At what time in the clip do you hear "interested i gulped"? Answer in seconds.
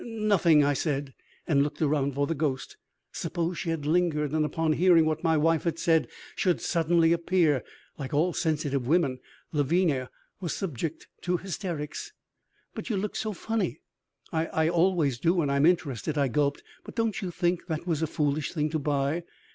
15.67-16.63